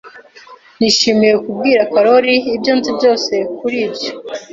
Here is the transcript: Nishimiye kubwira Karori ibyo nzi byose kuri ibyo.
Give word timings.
Nishimiye 0.79 1.35
kubwira 1.43 1.81
Karori 1.93 2.35
ibyo 2.55 2.71
nzi 2.77 2.89
byose 2.97 3.33
kuri 3.57 3.77
ibyo. 3.87 4.09